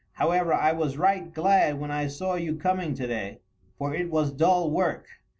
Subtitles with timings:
[0.13, 3.41] However, I was right glad when I saw you coming today,
[3.77, 5.05] for it was dull work.